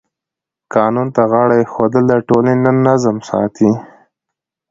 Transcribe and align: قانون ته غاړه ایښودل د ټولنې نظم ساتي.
قانون 0.73 1.07
ته 1.15 1.21
غاړه 1.31 1.55
ایښودل 1.59 2.03
د 2.09 2.13
ټولنې 2.27 2.71
نظم 2.87 3.17
ساتي. 3.29 3.71